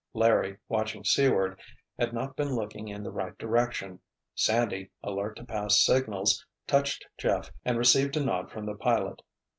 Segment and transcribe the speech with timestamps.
[0.15, 1.59] Larry, watching seaward,
[1.99, 3.99] had not been looking in the right direction.
[4.33, 9.21] Sandy, alert to pass signals, touched Jeff and received a nod from the pilot.